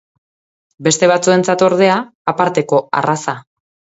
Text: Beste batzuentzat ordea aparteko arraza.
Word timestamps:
Beste 0.87 1.09
batzuentzat 1.11 1.63
ordea 1.67 1.99
aparteko 2.33 2.79
arraza. 3.03 3.37